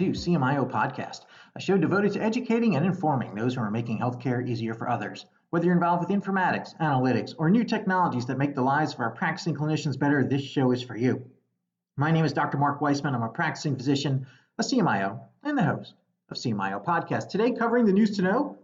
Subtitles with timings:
[0.00, 1.26] to CMIO Podcast,
[1.56, 5.26] a show devoted to educating and informing those who are making healthcare easier for others.
[5.50, 9.10] Whether you're involved with informatics, analytics, or new technologies that make the lives of our
[9.10, 11.22] practicing clinicians better, this show is for you.
[11.98, 12.56] My name is Dr.
[12.56, 13.14] Mark Weissman.
[13.14, 14.26] I'm a practicing physician,
[14.58, 15.92] a CMIO, and the host
[16.30, 17.28] of CMIO Podcast.
[17.28, 18.56] Today, covering the news to know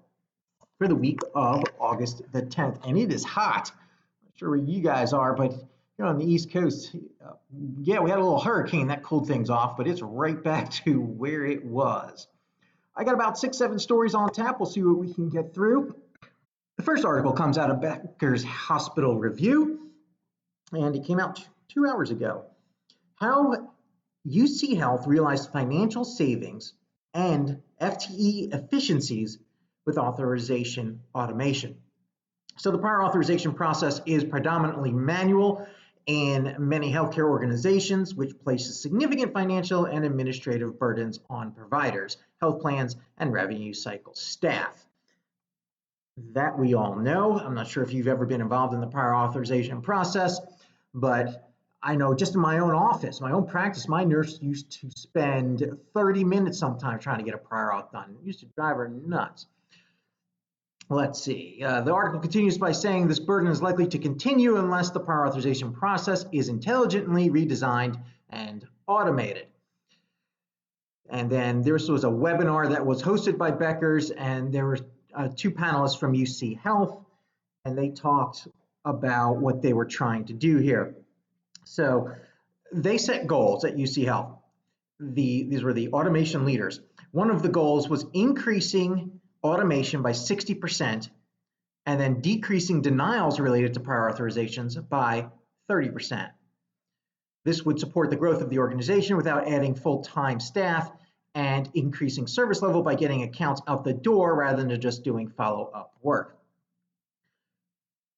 [0.78, 2.78] for the week of August the 10th.
[2.88, 3.70] And it is hot.
[3.74, 5.52] I'm not sure where you guys are, but
[5.96, 6.95] here on the East Coast,
[7.80, 11.00] yeah, we had a little hurricane that cooled things off, but it's right back to
[11.00, 12.28] where it was.
[12.95, 14.59] I got about six, seven stories on tap.
[14.59, 15.95] We'll see what we can get through.
[16.77, 19.91] The first article comes out of Becker's Hospital Review,
[20.72, 22.44] and it came out two hours ago.
[23.14, 23.70] How
[24.27, 26.74] UC Health realized financial savings
[27.14, 29.38] and FTE efficiencies
[29.86, 31.77] with authorization automation.
[32.58, 35.67] So, the prior authorization process is predominantly manual
[36.06, 42.96] in many healthcare organizations, which places significant financial and administrative burdens on providers, health plans,
[43.18, 44.86] and revenue cycle staff.
[46.32, 47.38] That we all know.
[47.38, 50.40] I'm not sure if you've ever been involved in the prior authorization process,
[50.94, 51.50] but
[51.82, 55.78] I know just in my own office, my own practice, my nurse used to spend
[55.92, 58.16] 30 minutes sometimes trying to get a prior auth done.
[58.20, 59.46] It used to drive her nuts.
[60.89, 61.62] Let's see.
[61.65, 65.27] Uh, the article continues by saying this burden is likely to continue unless the prior
[65.27, 69.48] authorization process is intelligently redesigned and automated.
[71.09, 74.79] And then this was a webinar that was hosted by Becker's, and there were
[75.14, 77.05] uh, two panelists from UC Health,
[77.64, 78.47] and they talked
[78.84, 80.95] about what they were trying to do here.
[81.64, 82.12] So
[82.73, 84.37] they set goals at UC Health.
[85.01, 86.81] The, these were the automation leaders.
[87.11, 89.16] One of the goals was increasing
[89.47, 91.08] automation by 60%
[91.86, 95.28] and then decreasing denials related to prior authorizations by
[95.70, 96.30] 30%.
[97.44, 100.90] This would support the growth of the organization without adding full-time staff
[101.34, 105.95] and increasing service level by getting accounts out the door rather than just doing follow-up
[106.02, 106.39] work.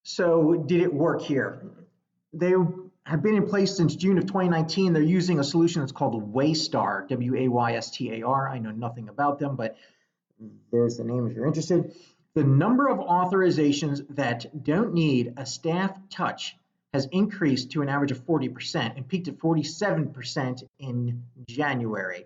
[0.03, 1.61] So did it work here?
[2.33, 2.53] They
[3.05, 4.93] have been in place since June of 2019.
[4.93, 8.49] They're using a solution that's called Waystar, W-A-Y-S-T-A-R.
[8.49, 9.75] I know nothing about them, but
[10.71, 11.93] there's the name if you're interested.
[12.35, 16.55] The number of authorizations that don't need a staff touch
[16.93, 22.25] has increased to an average of 40% and peaked at 47% in January.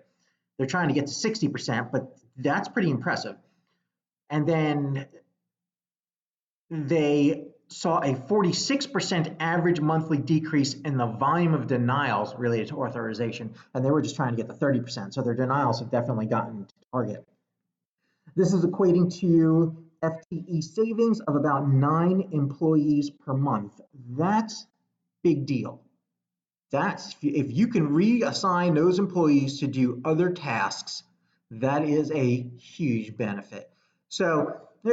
[0.56, 3.36] They're trying to get to 60%, but that's pretty impressive.
[4.30, 5.06] And then
[6.70, 13.54] they saw a 46% average monthly decrease in the volume of denials related to authorization,
[13.74, 15.12] and they were just trying to get to 30%.
[15.12, 17.26] So their denials have definitely gotten to target.
[18.36, 23.80] This is equating to FTE savings of about nine employees per month.
[24.10, 24.66] That's
[25.22, 25.80] big deal.
[26.70, 31.04] That's if you can reassign those employees to do other tasks,
[31.52, 33.70] that is a huge benefit.
[34.08, 34.90] So, uh,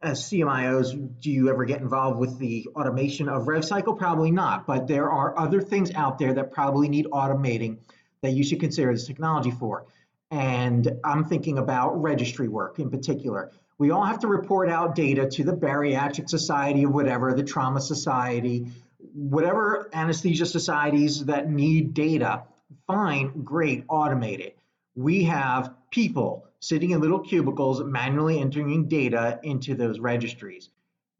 [0.00, 3.98] as CMIOs, do you ever get involved with the automation of RevCycle?
[3.98, 7.78] Probably not, but there are other things out there that probably need automating
[8.20, 9.86] that you should consider this technology for.
[10.30, 13.50] And I'm thinking about registry work in particular.
[13.78, 17.80] We all have to report out data to the bariatric society or whatever, the trauma
[17.80, 18.66] society,
[19.14, 22.42] whatever anesthesia societies that need data.
[22.86, 24.58] Fine, great, automate it.
[24.94, 30.70] We have people sitting in little cubicles manually entering data into those registries.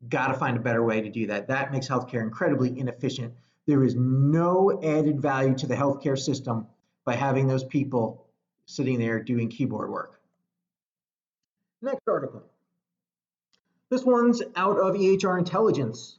[0.08, 1.48] Got to find a better way to do that.
[1.48, 3.34] That makes healthcare incredibly inefficient.
[3.66, 6.66] There is no added value to the healthcare system
[7.04, 8.27] by having those people
[8.68, 10.20] sitting there doing keyboard work.
[11.80, 12.44] Next article.
[13.90, 16.18] This one's out of EHR Intelligence.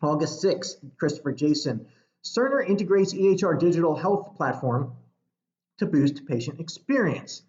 [0.00, 1.86] August 6th, Christopher Jason.
[2.24, 4.94] Cerner integrates EHR digital health platform
[5.78, 7.42] to boost patient experience.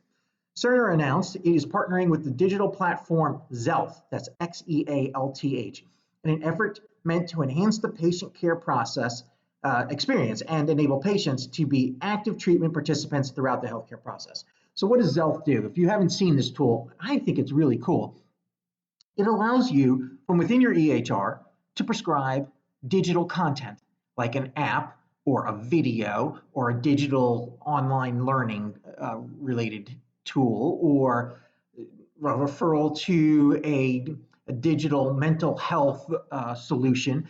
[0.57, 5.31] Cerner announced it is partnering with the digital platform Xealth, that's X E A L
[5.31, 5.85] T H,
[6.25, 9.23] in an effort meant to enhance the patient care process
[9.63, 14.43] uh, experience and enable patients to be active treatment participants throughout the healthcare process.
[14.75, 15.65] So, what does Xealth do?
[15.65, 18.15] If you haven't seen this tool, I think it's really cool.
[19.15, 21.39] It allows you from within your EHR
[21.75, 22.49] to prescribe
[22.87, 23.79] digital content
[24.17, 29.95] like an app or a video or a digital online learning uh, related
[30.25, 31.39] tool or
[31.77, 31.85] a
[32.25, 34.05] referral to a,
[34.47, 37.27] a digital mental health uh, solution.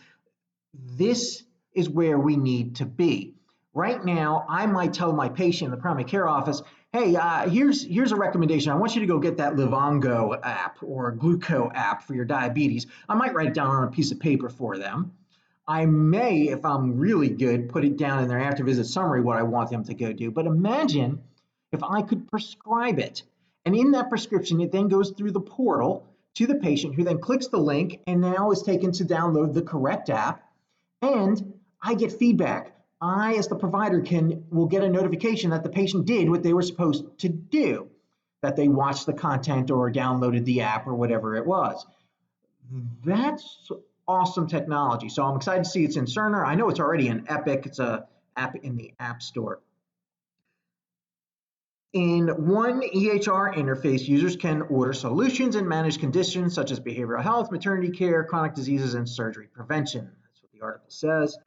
[0.74, 1.44] This
[1.76, 3.34] is where we need to be.
[3.74, 6.62] Right now, I might tell my patient in the primary care office,
[6.92, 8.72] hey, uh, here's, here's a recommendation.
[8.72, 12.86] I want you to go get that Livongo app or Glooko app for your diabetes.
[13.10, 15.12] I might write it down on a piece of paper for them.
[15.68, 19.38] I may, if I'm really good, put it down in their after visit summary what
[19.38, 20.30] I want them to go do.
[20.30, 21.24] But imagine
[21.72, 23.24] if I could prescribe it.
[23.66, 26.06] And in that prescription, it then goes through the portal
[26.36, 29.62] to the patient who then clicks the link and now is taken to download the
[29.62, 30.44] correct app.
[31.02, 31.54] And
[31.84, 32.76] I get feedback.
[33.02, 36.54] I, as the provider, can will get a notification that the patient did what they
[36.54, 37.90] were supposed to do,
[38.42, 41.86] that they watched the content or downloaded the app or whatever it was.
[43.04, 43.70] That's
[44.08, 45.10] awesome technology.
[45.10, 46.46] So I'm excited to see it's in Cerner.
[46.46, 47.66] I know it's already in Epic.
[47.66, 48.08] It's a
[48.38, 49.60] app in the App Store.
[51.92, 57.52] In one EHR interface, users can order solutions and manage conditions such as behavioral health,
[57.52, 60.10] maternity care, chronic diseases, and surgery prevention.
[60.24, 61.38] That's what the article says.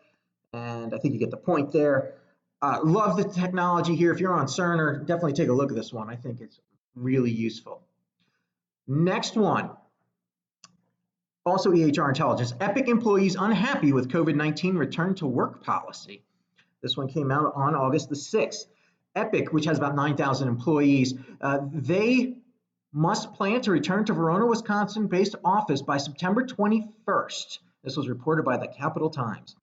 [0.52, 2.14] And I think you get the point there.
[2.62, 4.12] Uh, love the technology here.
[4.12, 6.08] If you're on Cerner, definitely take a look at this one.
[6.08, 6.58] I think it's
[6.94, 7.82] really useful.
[8.87, 9.70] Next one.
[11.44, 12.54] Also EHR intelligence.
[12.60, 16.25] Epic employees unhappy with COVID-19 return to work policy.
[16.82, 18.66] This one came out on August the 6th.
[19.14, 22.37] Epic, which has about 9,000 employees, uh, they
[22.92, 27.58] must plan to return to Verona, Wisconsin based office by September 21st.
[27.82, 29.56] This was reported by the Capital Times.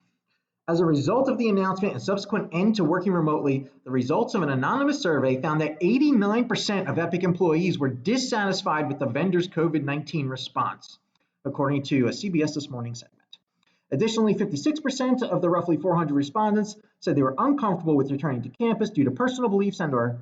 [0.66, 4.40] As a result of the announcement and subsequent end to working remotely, the results of
[4.40, 9.84] an anonymous survey found that 89% of Epic employees were dissatisfied with the vendor's COVID
[9.84, 10.98] 19 response,
[11.44, 13.20] according to a CBS This Morning segment.
[13.90, 18.88] Additionally, 56% of the roughly 400 respondents said they were uncomfortable with returning to campus
[18.88, 20.18] due to personal beliefs and or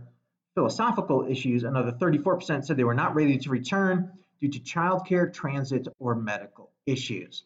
[0.57, 1.63] philosophical issues.
[1.63, 4.11] Another 34% said they were not ready to return
[4.41, 7.45] due to childcare, transit, or medical issues.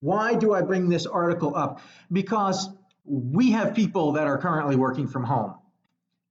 [0.00, 1.80] Why do I bring this article up?
[2.12, 2.70] Because
[3.04, 5.54] we have people that are currently working from home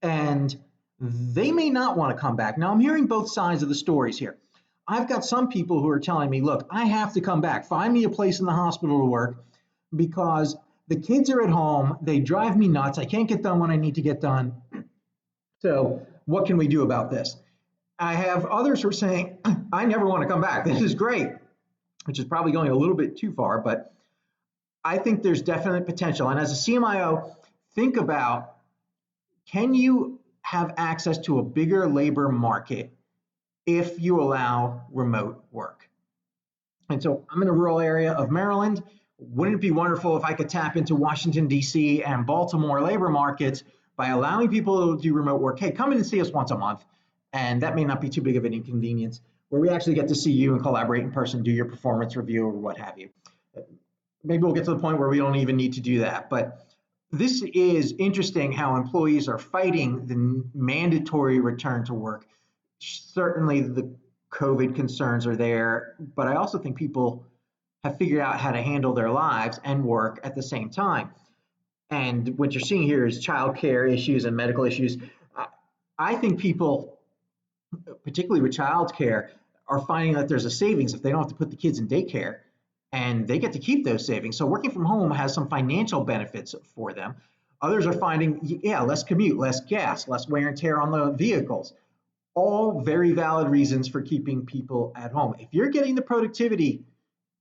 [0.02, 0.56] and
[1.00, 2.58] they may not want to come back.
[2.58, 4.38] Now, I'm hearing both sides of the stories here.
[4.88, 7.66] I've got some people who are telling me, look, I have to come back.
[7.66, 9.44] Find me a place in the hospital to work
[9.96, 10.56] because
[10.88, 11.98] the kids are at home.
[12.02, 12.98] They drive me nuts.
[12.98, 14.54] I can't get done when I need to get done.
[15.60, 17.36] So, what can we do about this?
[17.98, 19.40] I have others who are saying,
[19.74, 20.64] I never want to come back.
[20.64, 21.30] This is great,
[22.08, 23.94] which is probably going a little bit too far, but
[24.84, 26.30] I think there's definite potential.
[26.30, 27.36] And as a CMIO,
[27.76, 28.56] think about
[29.46, 32.94] can you have access to a bigger labor market
[33.66, 35.90] if you allow remote work.
[36.90, 38.82] And so I'm in a rural area of Maryland.
[39.18, 42.02] Wouldn't it be wonderful if I could tap into Washington, D.C.
[42.04, 43.66] and Baltimore labor markets
[43.98, 45.60] by allowing people to do remote work?
[45.60, 46.86] Hey, come in and see us once a month.
[47.34, 49.20] And that may not be too big of an inconvenience
[49.50, 52.46] where we actually get to see you and collaborate in person, do your performance review
[52.46, 53.10] or what have you.
[54.24, 56.30] Maybe we'll get to the point where we don't even need to do that.
[56.30, 56.68] But
[57.12, 62.26] this is interesting how employees are fighting the mandatory return to work
[62.80, 63.96] certainly the
[64.32, 67.26] COVID concerns are there, but I also think people
[67.84, 71.12] have figured out how to handle their lives and work at the same time.
[71.90, 74.98] And what you're seeing here is childcare issues and medical issues.
[75.98, 76.97] I think people,
[78.08, 79.30] particularly with childcare,
[79.68, 81.88] are finding that there's a savings if they don't have to put the kids in
[81.88, 82.38] daycare
[82.94, 84.38] and they get to keep those savings.
[84.38, 87.16] So working from home has some financial benefits for them.
[87.62, 91.74] Others are finding, yeah, less commute, less gas, less wear and tear on the vehicles
[92.38, 95.34] all very valid reasons for keeping people at home.
[95.40, 96.84] If you're getting the productivity,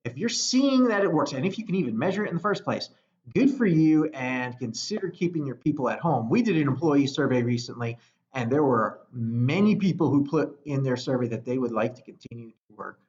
[0.06, 2.40] if you're seeing that it works, and if you can even measure it in the
[2.40, 2.88] first place,
[3.34, 6.30] good for you and consider keeping your people at home.
[6.30, 7.98] We did an employee survey recently,
[8.36, 12.02] and there were many people who put in their survey that they would like to
[12.02, 13.00] continue to work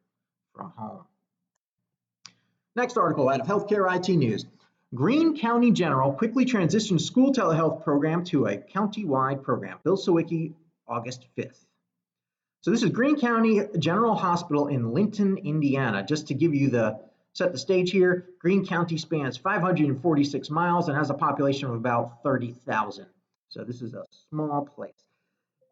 [0.55, 1.03] from home.
[2.77, 4.46] Next article out of Healthcare IT News.
[4.96, 9.79] Greene County General quickly transitioned school telehealth program to a county-wide program.
[9.84, 10.53] Bill Siwicki,
[10.88, 11.65] August 5th.
[12.62, 16.05] So this is Greene County General Hospital in Linton, Indiana.
[16.05, 17.01] Just to give you the
[17.34, 22.24] set the stage here, Greene County spans 546 miles and has a population of about
[22.24, 23.05] 30,000.
[23.50, 25.07] So this is a small place.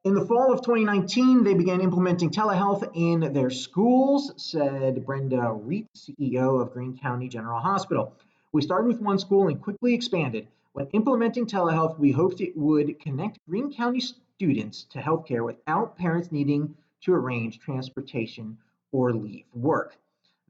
[0.06, 6.12] In the fall of 2019, they began implementing telehealth in their schools, said Brenda Reetz,
[6.12, 8.14] CEO of Greene County General Hospital.
[8.52, 10.48] We started with one school and quickly expanded.
[10.74, 16.32] When implementing telehealth, we hoped it would connect Greene County students to healthcare without parents
[16.32, 18.60] needing to arrange transportation
[18.92, 19.98] or leave work.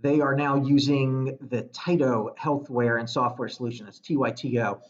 [0.01, 3.87] They are now using the Tyto healthware and software solution.
[3.87, 4.81] It's TYTO.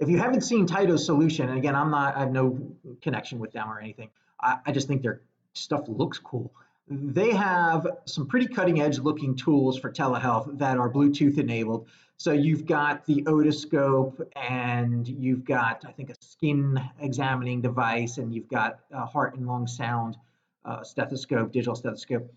[0.00, 2.58] If you haven't seen Tyto's solution, and again, I'm not, I have no
[3.02, 4.08] connection with them or anything.
[4.40, 5.20] I, I just think their
[5.52, 6.52] stuff looks cool.
[6.88, 11.86] They have some pretty cutting edge looking tools for telehealth that are Bluetooth enabled.
[12.16, 18.34] So you've got the otoscope and you've got, I think, a skin examining device and
[18.34, 20.16] you've got a heart and lung sound
[20.64, 22.32] uh, stethoscope, digital stethoscope.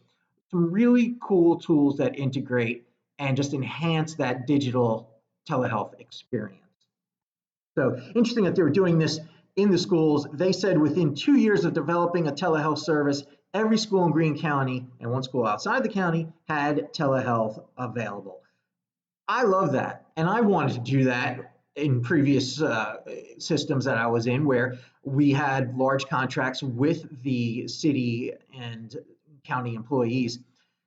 [0.51, 2.86] Some really cool tools that integrate
[3.20, 5.10] and just enhance that digital
[5.50, 6.62] telehealth experience.
[7.75, 9.20] So interesting that they were doing this
[9.56, 10.27] in the schools.
[10.34, 14.86] They said within two years of developing a telehealth service, every school in Greene County
[15.00, 18.42] and one school outside the county had telehealth available.
[19.27, 20.08] I love that.
[20.18, 22.98] And I wanted to do that in previous uh,
[23.39, 28.96] systems that I was in where we had large contracts with the city and
[29.44, 30.39] county employees.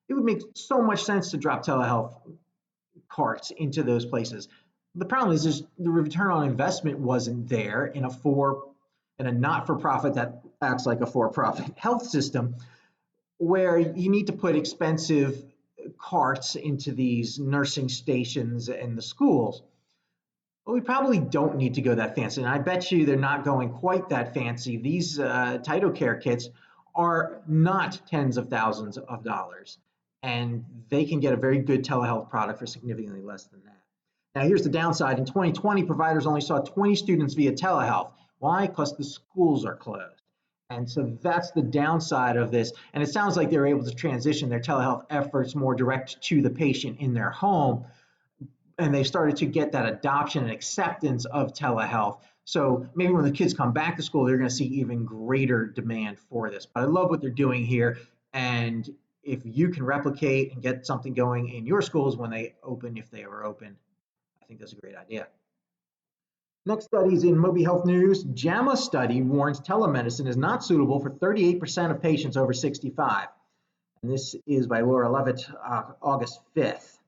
[0.09, 2.14] It would make so much sense to drop telehealth
[3.09, 4.49] carts into those places.
[4.97, 8.71] The problem is, is the return on investment wasn't there in a for
[9.19, 12.57] in a not-for-profit that acts like a for-profit health system
[13.38, 15.43] where you need to put expensive
[15.99, 19.62] carts into these nursing stations and the schools.
[20.65, 22.43] Well, we probably don't need to go that fancy.
[22.43, 24.76] And I bet you they're not going quite that fancy.
[24.76, 25.59] These uh,
[25.95, 26.49] care kits
[26.95, 29.79] are not tens of thousands of dollars.
[30.23, 33.76] And they can get a very good telehealth product for significantly less than that.
[34.37, 35.19] Now, here's the downside.
[35.19, 38.11] In 2020, providers only saw 20 students via telehealth.
[38.38, 38.66] Why?
[38.66, 40.23] Because the schools are closed.
[40.69, 42.73] And so that's the downside of this.
[42.93, 46.50] And it sounds like they're able to transition their telehealth efforts more direct to the
[46.50, 47.87] patient in their home
[48.78, 52.19] and they started to get that adoption and acceptance of telehealth.
[52.45, 55.66] So maybe when the kids come back to school, they're going to see even greater
[55.66, 56.66] demand for this.
[56.66, 57.99] But I love what they're doing here.
[58.35, 58.88] And
[59.23, 63.11] if you can replicate and get something going in your schools when they open, if
[63.11, 63.76] they ever open,
[64.47, 65.26] I think that's a great idea.
[66.67, 68.33] Next study is in MobiHealthNews.
[68.33, 73.26] JAMA study warns telemedicine is not suitable for 38% of patients over 65.
[74.03, 76.99] And this is by Laura Lovett, uh, August 5th.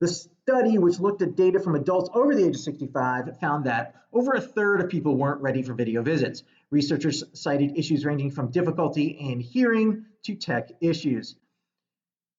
[0.00, 3.94] The study, which looked at data from adults over the age of 65, found that
[4.12, 6.42] over a third of people weren't ready for video visits.
[6.70, 11.36] Researchers cited issues ranging from difficulty in hearing to tech issues.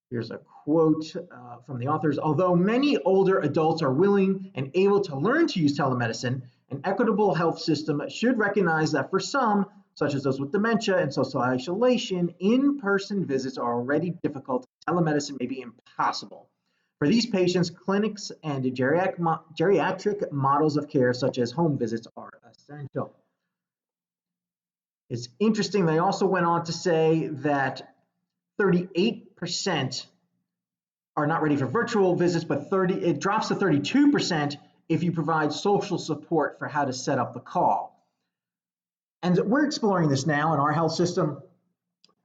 [0.10, 5.02] Here's a quote uh, from the authors Although many older adults are willing and able
[5.02, 10.14] to learn to use telemedicine, an equitable health system should recognize that for some, such
[10.14, 14.66] as those with dementia and social isolation, in person visits are already difficult.
[14.88, 16.50] Telemedicine may be impossible.
[17.00, 23.14] For these patients, clinics and geriatric models of care, such as home visits, are essential.
[25.10, 27.94] It's interesting, they also went on to say that
[28.60, 29.27] 38%
[31.16, 34.56] are not ready for virtual visits, but 30 it drops to 32%
[34.90, 37.94] if you provide social support for how to set up the call.
[39.24, 41.42] And we're exploring this now in our health system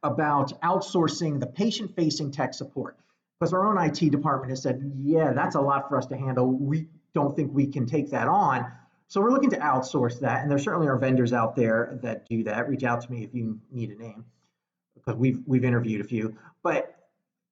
[0.02, 2.98] about outsourcing the patient facing tech support
[3.38, 6.50] because our own IT department has said, yeah, that's a lot for us to handle.
[6.50, 8.70] We don't think we can take that on.
[9.08, 10.42] So we're looking to outsource that.
[10.42, 12.68] And there certainly are vendors out there that do that.
[12.68, 14.24] Reach out to me if you need a name
[14.94, 16.36] because we've we've interviewed a few.
[16.62, 17.01] But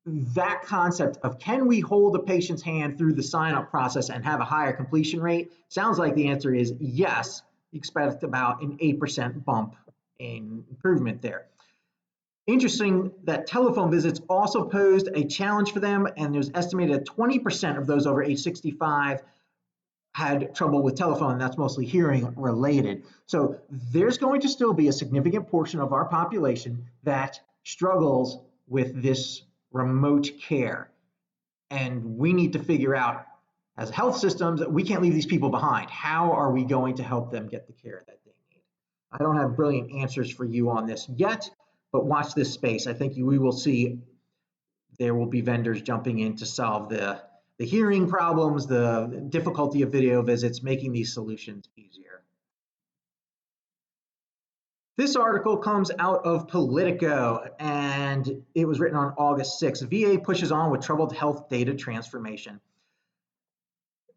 [0.07, 4.25] that concept of can we hold a patient's hand through the sign up process and
[4.25, 7.43] have a higher completion rate sounds like the answer is yes.
[7.73, 9.77] You expect about an 8% bump
[10.19, 11.47] in improvement there.
[12.47, 17.79] Interesting that telephone visits also posed a challenge for them, and there's estimated that 20%
[17.79, 19.23] of those over age 65
[20.13, 23.05] had trouble with telephone, and that's mostly hearing related.
[23.27, 23.61] So
[23.93, 29.43] there's going to still be a significant portion of our population that struggles with this
[29.73, 30.91] remote care.
[31.71, 33.27] And we need to figure out,
[33.77, 35.89] as health systems, we can't leave these people behind.
[35.91, 38.63] How are we going to help them get the care that they need?
[39.13, 41.49] I don't have brilliant answers for you on this yet,
[41.93, 42.87] but watch this space.
[42.87, 44.01] I think we will see
[44.99, 47.23] there will be vendors jumping in to solve the,
[47.59, 52.23] the hearing problems, the difficulty of video visits, making these solutions easier.
[55.01, 59.89] This article comes out of Politico and it was written on August 6th.
[59.89, 62.61] VA pushes on with troubled health data transformation.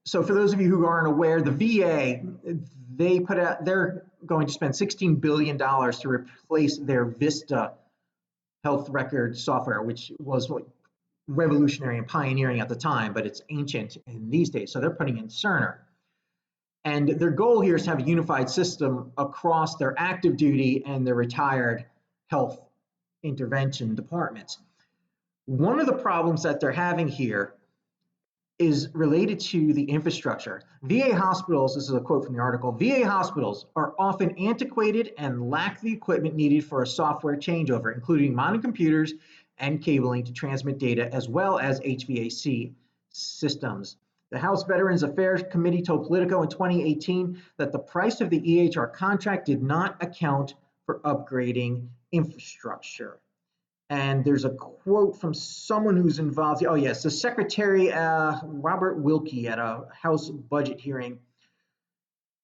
[0.03, 2.19] So for those of you who aren't aware, the VA,
[2.97, 7.75] they put out, they're going to spend $16 billion to replace their Vista
[8.65, 10.51] health record software, which was
[11.29, 14.73] revolutionary and pioneering at the time, but it's ancient in these days.
[14.73, 15.77] So they're putting in Cerner.
[16.85, 21.07] And their goal here is to have a unified system across their active duty and
[21.07, 21.85] their retired
[22.27, 22.59] health
[23.23, 24.59] intervention departments.
[25.45, 27.55] One of the problems that they're having here
[28.59, 30.61] is related to the infrastructure.
[30.83, 35.49] VA hospitals, this is a quote from the article, VA hospitals are often antiquated and
[35.49, 39.13] lack the equipment needed for a software changeover, including modern computers
[39.57, 42.73] and cabling to transmit data, as well as HVAC
[43.09, 43.97] systems.
[44.33, 48.91] The House Veterans Affairs Committee told Politico in 2018 that the price of the EHR
[48.91, 50.55] contract did not account
[50.87, 53.19] for upgrading infrastructure.
[53.91, 56.65] And there's a quote from someone who's involved.
[56.65, 61.19] Oh, yes, the Secretary uh, Robert Wilkie at a House budget hearing,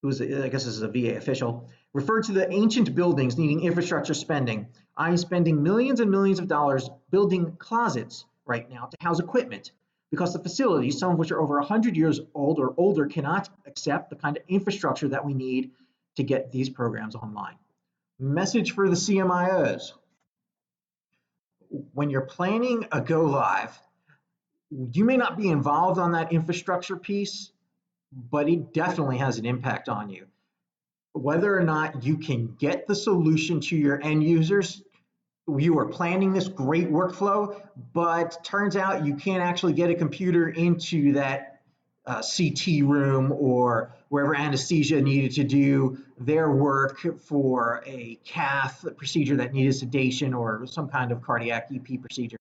[0.03, 1.72] who's, I guess, this is a VA official.
[1.93, 4.67] referred to the ancient buildings needing infrastructure spending.
[4.96, 9.72] I'm spending millions and millions of dollars building closets right now to house equipment
[10.11, 14.09] because the facilities, some of which are over 100 years old or older, cannot accept
[14.09, 15.71] the kind of infrastructure that we need
[16.15, 17.55] to get these programs online.
[18.19, 19.93] Message for the CMIOs.
[21.93, 23.79] When you're planning a go live,
[24.91, 27.51] you may not be involved on that infrastructure piece,
[28.11, 30.25] but it definitely has an impact on you.
[31.13, 34.83] Whether or not you can get the solution to your end users,
[35.58, 37.62] you are planning this great workflow,
[37.94, 41.62] but turns out you can't actually get a computer into that
[42.06, 49.36] uh, CT room or wherever anesthesia needed to do their work for a cath procedure
[49.38, 52.38] that needed sedation or some kind of cardiac EP procedure.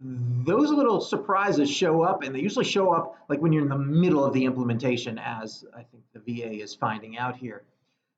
[0.00, 3.78] Those little surprises show up and they usually show up like when you're in the
[3.78, 7.62] middle of the implementation as i think the va is finding out here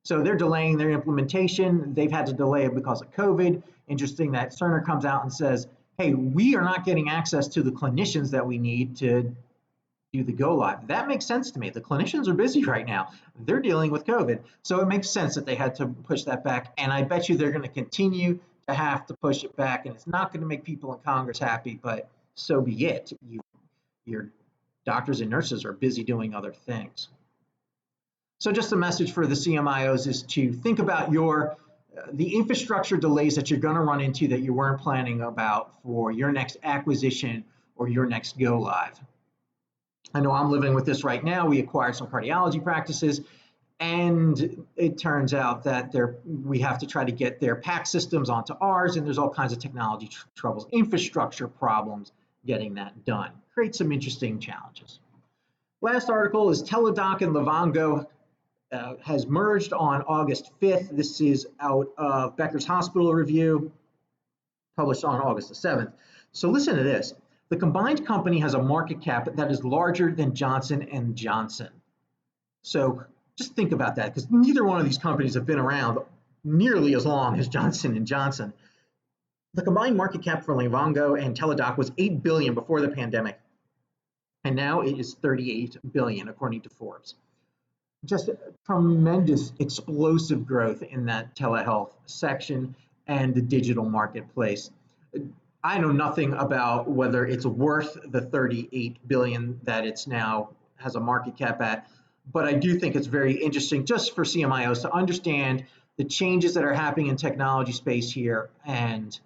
[0.05, 1.93] so they're delaying their implementation.
[1.93, 3.61] They've had to delay it because of covid.
[3.87, 7.71] Interesting that cerner comes out and says hey we are not getting access to the
[7.71, 9.35] clinicians that we need to
[10.13, 10.87] do the go live.
[10.87, 11.69] That makes sense to me.
[11.71, 13.09] The clinicians are busy right now.
[13.45, 14.39] They're dealing with covid.
[14.63, 16.73] So it makes sense that they had to push that back.
[16.77, 19.95] And i bet you they're going to continue to have to push it back, and
[19.95, 23.13] it's not going to make people in Congress happy, but so be it.
[23.27, 23.39] You,
[24.05, 24.29] your
[24.85, 27.09] doctors and nurses are busy doing other things.
[28.45, 31.57] So just a message for the CMIOs is to think about your
[31.97, 35.81] uh, the infrastructure delays that you're going to run into that you weren't planning about
[35.81, 37.43] for your next acquisition
[37.75, 38.99] or your next go live.
[40.13, 41.47] I know I'm living with this right now.
[41.47, 43.21] We acquired some cardiology practices
[43.79, 48.29] and it turns out that there we have to try to get their PAC systems
[48.29, 52.11] onto ours, and there's all kinds of technology tr- troubles, infrastructure problems
[52.45, 53.31] getting that done.
[53.55, 54.99] Creates some interesting challenges.
[55.81, 58.05] Last article is Teladoc and Livongo
[58.75, 60.95] uh, has merged on August 5th.
[60.95, 63.71] This is out of Becker's Hospital Review,
[64.75, 65.91] published on August the 7th.
[66.33, 67.13] So listen to this.
[67.49, 71.69] The combined company has a market cap that is larger than Johnson and Johnson.
[72.63, 73.03] So
[73.37, 75.99] just think about that because neither one of these companies have been around
[76.43, 78.53] nearly as long as Johnson and Johnson.
[79.53, 83.39] The combined market cap for Livongo and Teladoc was 8 billion before the pandemic,
[84.43, 87.15] and now it is 38 billion according to Forbes.
[88.05, 88.29] Just
[88.65, 92.75] tremendous explosive growth in that telehealth section
[93.07, 94.71] and the digital marketplace.
[95.63, 100.99] I know nothing about whether it's worth the 38 billion that it's now has a
[100.99, 101.87] market cap at
[102.31, 105.65] but I do think it's very interesting just for CMIOs to understand
[105.97, 108.49] the changes that are happening in technology space here.
[108.65, 109.17] And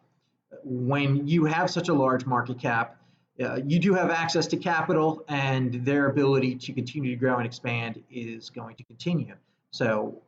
[0.63, 2.97] when you have such a large market cap,
[3.41, 7.45] uh, you do have access to capital, and their ability to continue to grow and
[7.45, 9.35] expand is going to continue.
[9.71, 10.21] So,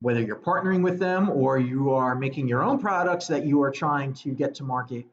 [0.00, 3.70] whether you're partnering with them or you are making your own products that you are
[3.70, 5.06] trying to get to market,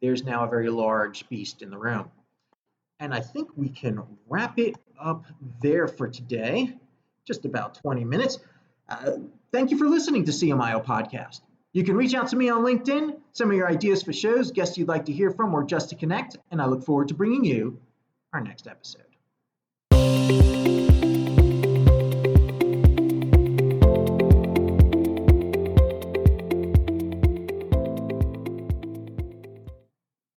[0.00, 2.10] there's now a very large beast in the room.
[3.00, 5.24] And I think we can wrap it up
[5.62, 6.76] there for today,
[7.24, 8.38] just about 20 minutes.
[8.88, 9.12] Uh,
[9.52, 11.40] thank you for listening to CMIO Podcast.
[11.72, 14.76] You can reach out to me on LinkedIn, send me your ideas for shows, guests
[14.76, 17.44] you'd like to hear from, or just to connect, and I look forward to bringing
[17.44, 17.80] you
[18.32, 19.09] our next episode.